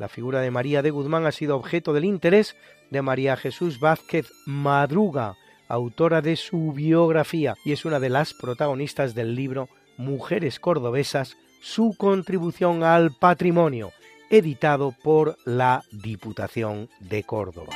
[0.00, 2.56] La figura de María de Guzmán ha sido objeto del interés
[2.90, 5.36] de María Jesús Vázquez Madruga,
[5.68, 11.94] autora de su biografía y es una de las protagonistas del libro Mujeres Cordobesas, su
[11.96, 13.92] contribución al patrimonio,
[14.30, 17.72] editado por la Diputación de Córdoba.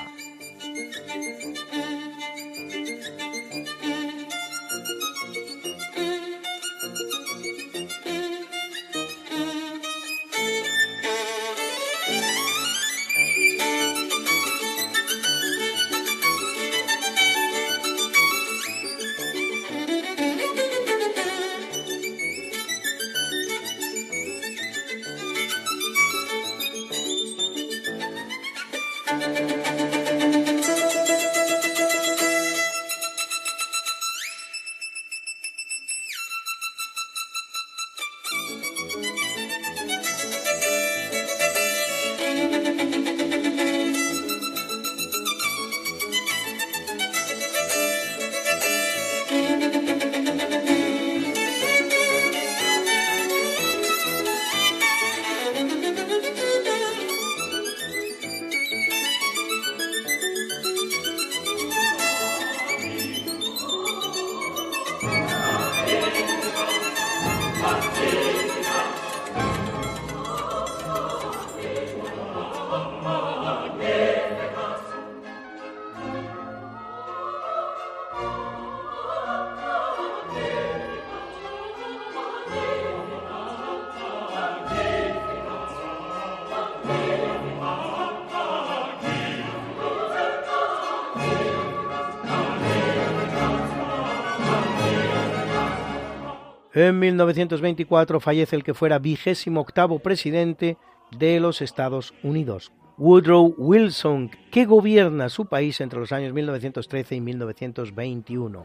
[96.81, 100.77] En 1924 fallece el que fuera vigésimo octavo presidente
[101.11, 107.21] de los Estados Unidos, Woodrow Wilson, que gobierna su país entre los años 1913 y
[107.21, 108.65] 1921.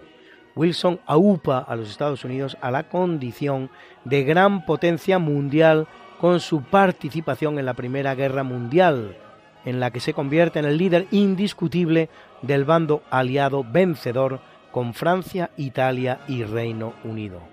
[0.56, 3.72] Wilson aupa a los Estados Unidos a la condición
[4.06, 5.88] de gran potencia mundial
[6.22, 9.18] con su participación en la Primera Guerra Mundial,
[9.66, 12.10] en la que se convierte en el líder indiscutible
[12.44, 14.40] del bando aliado vencedor
[14.72, 17.53] con Francia, Italia y Reino Unido.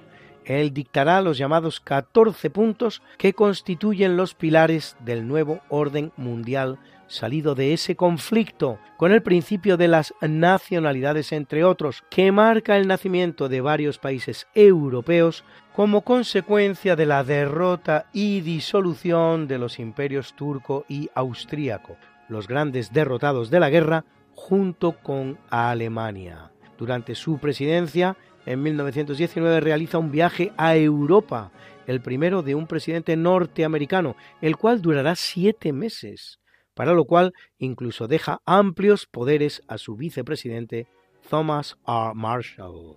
[0.51, 7.55] Él dictará los llamados 14 puntos que constituyen los pilares del nuevo orden mundial salido
[7.55, 13.49] de ese conflicto con el principio de las nacionalidades, entre otros, que marca el nacimiento
[13.49, 20.85] de varios países europeos como consecuencia de la derrota y disolución de los imperios turco
[20.89, 21.97] y austríaco,
[22.29, 26.51] los grandes derrotados de la guerra, junto con Alemania.
[26.77, 28.17] Durante su presidencia,
[28.47, 31.53] en 1919 realiza un viaje a Europa,
[31.87, 36.41] el primero de un presidente norteamericano, el cual durará siete meses,
[36.75, 40.87] para lo cual incluso deja amplios poderes a su vicepresidente
[41.29, 42.15] Thomas R.
[42.15, 42.97] Marshall.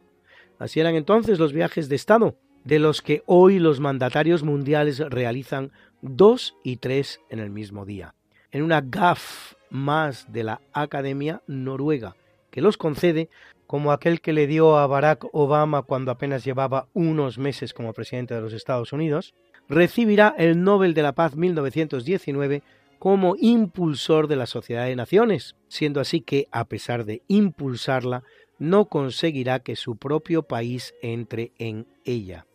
[0.60, 5.72] Así eran entonces los viajes de Estado, de los que hoy los mandatarios mundiales realizan
[6.02, 8.16] dos y tres en el mismo día.
[8.52, 12.16] En una GAF más de la Academia Noruega,
[12.54, 13.30] que los concede
[13.66, 18.36] como aquel que le dio a Barack Obama cuando apenas llevaba unos meses como presidente
[18.36, 19.34] de los Estados Unidos,
[19.68, 22.62] recibirá el Nobel de la Paz 1919
[22.99, 28.22] como impulsor de la Sociedad de Naciones, siendo así que, a pesar de impulsarla,
[28.60, 32.45] no conseguirá que su propio país entre en ella.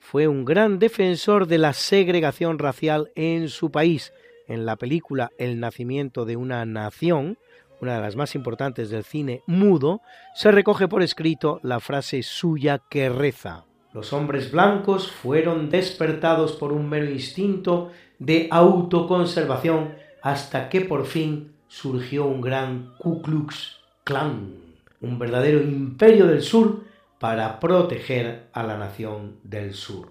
[0.00, 4.12] Fue un gran defensor de la segregación racial en su país.
[4.48, 7.38] En la película El nacimiento de una nación,
[7.80, 10.00] una de las más importantes del cine mudo,
[10.34, 13.64] se recoge por escrito la frase suya que reza.
[13.92, 21.52] Los hombres blancos fueron despertados por un mero instinto de autoconservación hasta que por fin
[21.68, 24.54] surgió un gran Ku Klux Klan,
[25.00, 26.84] un verdadero imperio del sur
[27.18, 30.10] para proteger a la nación del sur.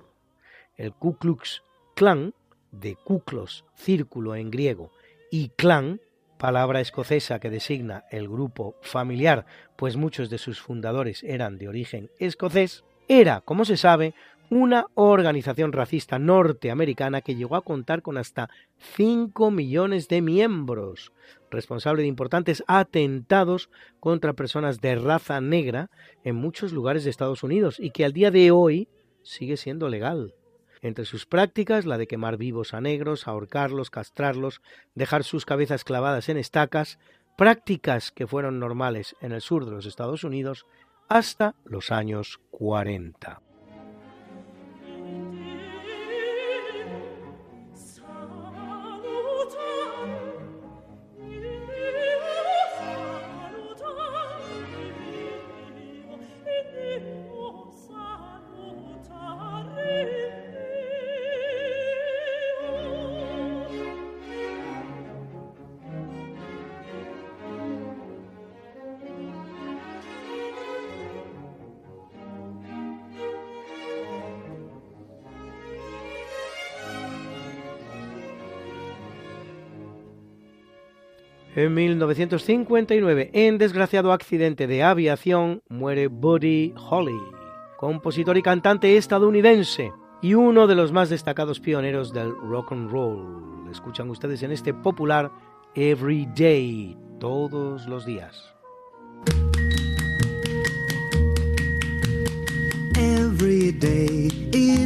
[0.78, 1.64] El Ku Klux
[1.96, 2.34] Klan,
[2.72, 4.92] de Kuklos, círculo en griego,
[5.32, 6.02] y clan,
[6.38, 12.10] palabra escocesa que designa el grupo familiar, pues muchos de sus fundadores eran de origen
[12.20, 14.14] escocés, era, como se sabe,
[14.50, 18.50] una organización racista norteamericana que llegó a contar con hasta
[18.96, 21.12] 5 millones de miembros,
[21.50, 23.70] responsable de importantes atentados
[24.00, 25.90] contra personas de raza negra
[26.24, 28.88] en muchos lugares de Estados Unidos y que al día de hoy
[29.24, 30.34] sigue siendo legal.
[30.86, 34.62] Entre sus prácticas, la de quemar vivos a negros, ahorcarlos, castrarlos,
[34.94, 37.00] dejar sus cabezas clavadas en estacas,
[37.36, 40.68] prácticas que fueron normales en el sur de los Estados Unidos
[41.10, 43.45] hasta los años 40.
[81.56, 87.18] En 1959, en desgraciado accidente de aviación, muere Buddy Holly,
[87.78, 93.70] compositor y cantante estadounidense y uno de los más destacados pioneros del rock and roll.
[93.72, 95.32] Escuchan ustedes en este popular
[95.76, 98.55] Every Day, todos los días.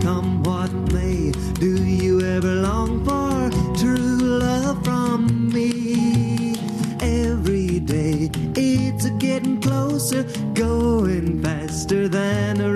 [0.00, 1.32] Come what may.
[1.54, 6.56] Do you ever long for true love from me?
[7.00, 12.73] Every day it's getting closer, going faster than a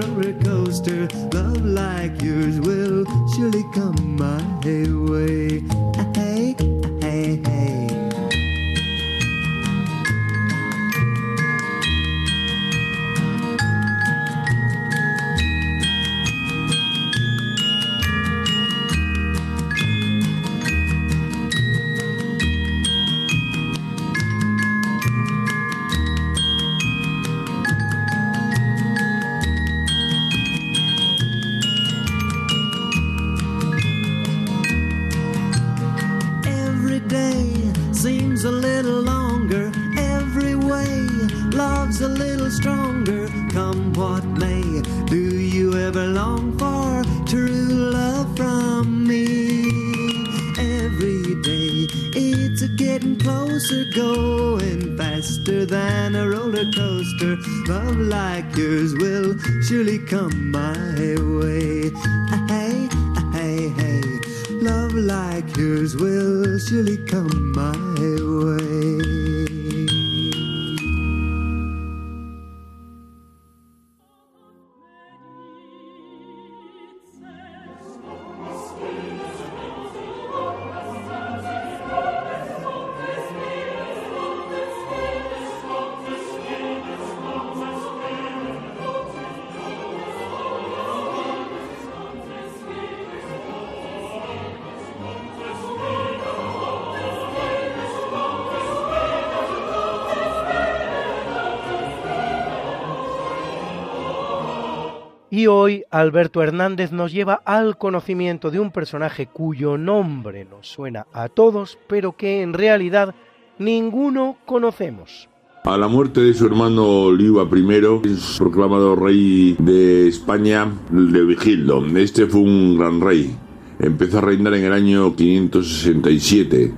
[105.39, 111.07] Y hoy Alberto Hernández nos lleva al conocimiento de un personaje cuyo nombre nos suena
[111.13, 113.15] a todos, pero que en realidad
[113.57, 115.29] ninguno conocemos.
[115.63, 121.87] A la muerte de su hermano Liua I, es proclamado rey de España de Vigildo.
[121.97, 123.33] Este fue un gran rey.
[123.79, 126.75] Empezó a reinar en el año 567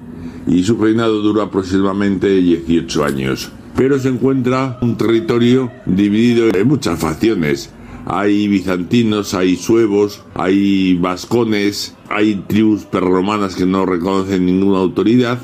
[0.49, 3.51] y su reinado duró aproximadamente 18 años.
[3.75, 7.73] Pero se encuentra un territorio dividido en muchas facciones.
[8.07, 15.41] Hay bizantinos, hay suevos, hay vascones, hay tribus perromanas que no reconocen ninguna autoridad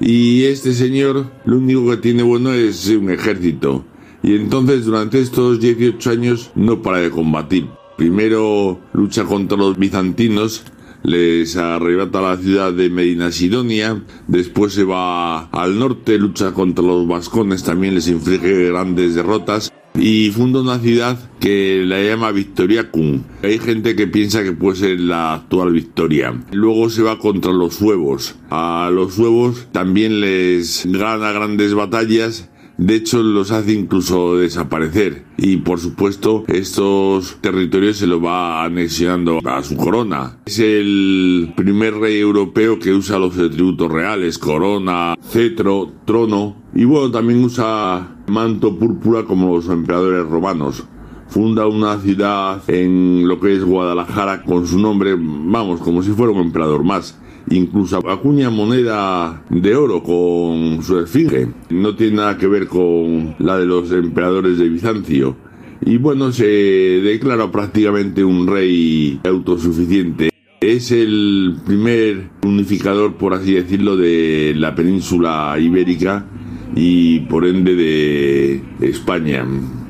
[0.00, 3.84] y este señor lo único que tiene bueno es un ejército.
[4.22, 7.68] Y entonces durante estos 18 años no para de combatir.
[7.96, 10.64] Primero lucha contra los bizantinos,
[11.02, 17.06] les arrebata la ciudad de Medina Sidonia, después se va al norte, lucha contra los
[17.06, 23.22] vascones, también les inflige grandes derrotas y funda una ciudad que la llama Victoriacum.
[23.42, 26.34] Hay gente que piensa que puede ser la actual Victoria.
[26.52, 28.34] Luego se va contra los suevos.
[28.50, 35.58] A los suevos también les gana grandes batallas de hecho los hace incluso desaparecer y
[35.58, 40.38] por supuesto estos territorios se los va anexionando a su corona.
[40.46, 47.10] Es el primer rey europeo que usa los atributos reales, corona, cetro, trono y bueno
[47.10, 50.84] también usa manto púrpura como los emperadores romanos.
[51.28, 56.32] Funda una ciudad en lo que es Guadalajara con su nombre, vamos, como si fuera
[56.32, 57.18] un emperador más.
[57.50, 61.48] Incluso acuña moneda de oro con su esfinge.
[61.70, 65.36] No tiene nada que ver con la de los emperadores de Bizancio.
[65.84, 70.30] Y bueno, se declara prácticamente un rey autosuficiente.
[70.60, 76.26] Es el primer unificador, por así decirlo, de la península ibérica
[76.74, 79.46] y por ende de España.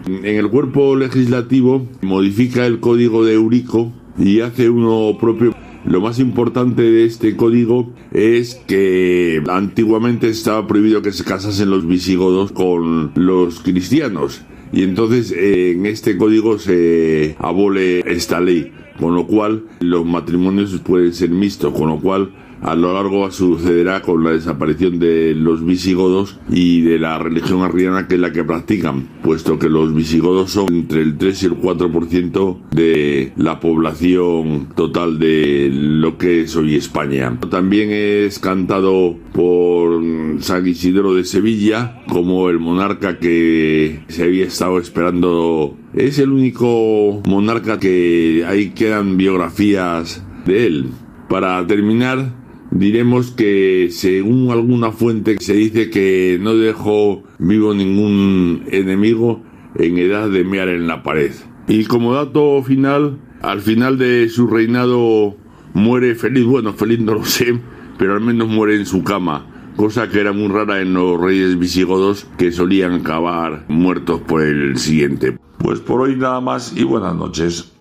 [0.06, 5.54] En el cuerpo legislativo modifica el código de Eurico y hace uno propio.
[5.86, 11.86] Lo más importante de este código es que antiguamente estaba prohibido que se casasen los
[11.86, 14.42] visigodos con los cristianos.
[14.72, 21.12] Y entonces en este código se abole esta ley, con lo cual los matrimonios pueden
[21.12, 22.32] ser mixtos, con lo cual
[22.64, 28.08] a lo largo sucederá con la desaparición de los visigodos y de la religión arriana
[28.08, 31.60] que es la que practican, puesto que los visigodos son entre el 3 y el
[31.60, 37.38] 4% de la población total de lo que es hoy España.
[37.50, 40.02] También es cantado por
[40.40, 45.76] San Isidro de Sevilla como el monarca que se había estado esperando.
[45.92, 50.88] Es el único monarca que ahí quedan biografías de él.
[51.28, 52.43] Para terminar,
[52.74, 59.42] diremos que según alguna fuente se dice que no dejó vivo ningún enemigo
[59.76, 61.32] en edad de mear en la pared.
[61.68, 65.36] Y como dato final, al final de su reinado
[65.72, 67.58] muere feliz, bueno, feliz no lo sé,
[67.96, 69.46] pero al menos muere en su cama,
[69.76, 74.76] cosa que era muy rara en los reyes visigodos que solían acabar muertos por el
[74.78, 75.38] siguiente.
[75.58, 77.73] Pues por hoy nada más y buenas noches.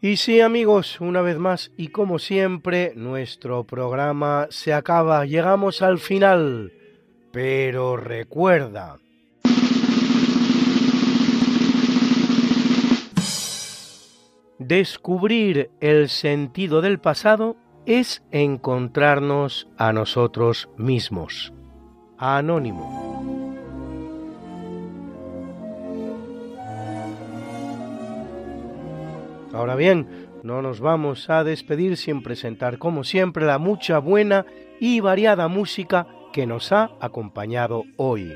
[0.00, 5.98] Y sí amigos, una vez más y como siempre, nuestro programa se acaba, llegamos al
[5.98, 6.72] final.
[7.32, 8.98] Pero recuerda,
[14.58, 21.52] Descubrir el sentido del pasado es encontrarnos a nosotros mismos.
[22.16, 23.11] Anónimo.
[29.52, 34.46] Ahora bien, no nos vamos a despedir sin presentar como siempre la mucha buena
[34.80, 38.32] y variada música que nos ha acompañado hoy.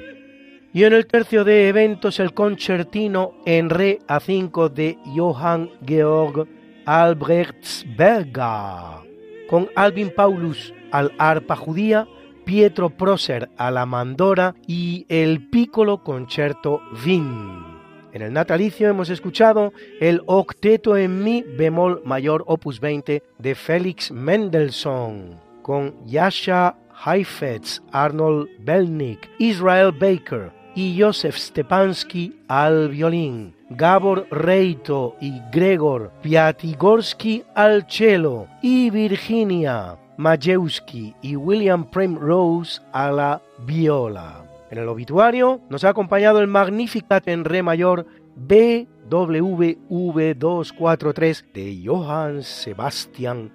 [0.72, 6.46] Y en el tercio de eventos el concertino en re A5 de Johann Georg
[6.84, 9.08] Albrechtsberger,
[9.48, 12.06] con Alvin Paulus al arpa judía,
[12.44, 17.75] Pietro Proser a la mandora y el piccolo concerto Wien.
[18.16, 24.10] En el natalicio hemos escuchado el octeto en mi bemol mayor opus 20 de Felix
[24.10, 35.14] Mendelssohn, con Yasha Heifetz, Arnold Belnik, Israel Baker, y Josef Stepansky al violín, Gabor Reito
[35.20, 44.45] y Gregor Piatigorsky al cello y Virginia Majewski y William Rose a la viola.
[44.70, 48.06] En el obituario nos ha acompañado el Magnificat en re mayor
[48.36, 49.78] BWV
[50.36, 53.52] 243 de Johann Sebastian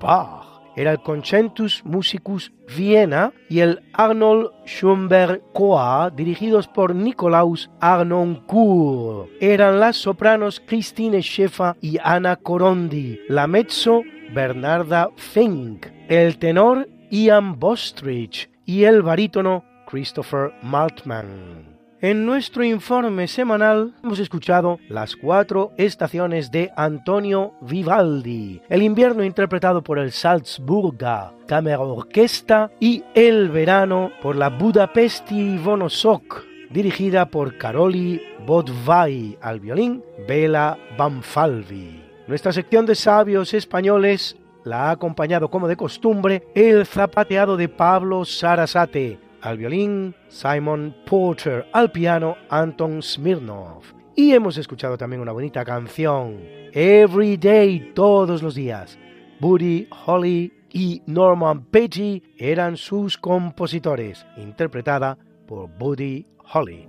[0.00, 9.30] Bach era el Concentus Musicus Viena y el Arnold Schoenberg Choir, dirigidos por Nicolaus Arnoncourt.
[9.40, 14.02] Eran las sopranos Christine Schäfer y Anna Corondi, la mezzo
[14.34, 19.64] Bernarda Fink, el tenor Ian Bostrich y el barítono
[19.94, 21.78] Christopher Maltman.
[22.00, 29.84] En nuestro informe semanal hemos escuchado las cuatro estaciones de Antonio Vivaldi, el invierno interpretado
[29.84, 39.38] por el Salzburga Kammerorchester y el verano por la Budapesti Vonosok, dirigida por Karoli Bodvai
[39.40, 42.02] al violín, Bela Banfalvi.
[42.26, 48.24] Nuestra sección de sabios españoles la ha acompañado como de costumbre el zapateado de Pablo
[48.24, 53.82] Sarasate, al violín Simon Porter, al piano Anton Smirnov.
[54.16, 56.40] Y hemos escuchado también una bonita canción,
[56.72, 58.98] Every Day, todos los días.
[59.40, 66.88] Buddy Holly y Norman Petty eran sus compositores, interpretada por Buddy Holly.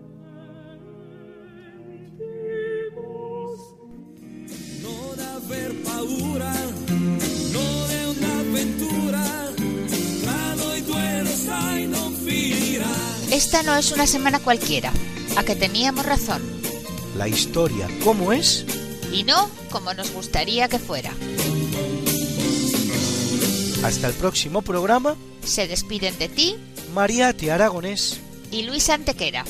[13.35, 14.93] Esta no es una semana cualquiera,
[15.35, 16.41] a que teníamos razón.
[17.17, 18.65] La historia, ¿cómo es?
[19.11, 21.11] Y no como nos gustaría que fuera.
[23.83, 25.17] Hasta el próximo programa.
[25.43, 26.55] Se despiden de ti,
[26.93, 28.21] Mariate Aragonés
[28.51, 29.43] y Luis Antequera.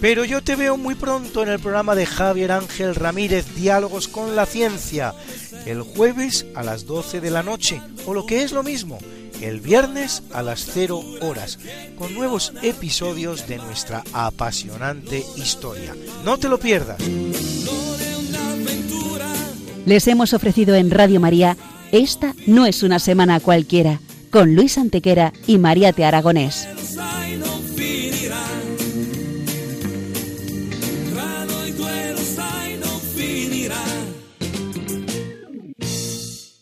[0.00, 4.36] Pero yo te veo muy pronto en el programa de Javier Ángel Ramírez, Diálogos con
[4.36, 5.16] la Ciencia,
[5.66, 9.00] el jueves a las 12 de la noche, o lo que es lo mismo,
[9.42, 11.58] el viernes a las 0 horas,
[11.98, 15.94] con nuevos episodios de nuestra apasionante historia.
[16.24, 16.98] No te lo pierdas.
[19.86, 21.56] Les hemos ofrecido en Radio María
[21.90, 26.68] Esta no es una semana cualquiera, con Luis Antequera y María Te Aragonés.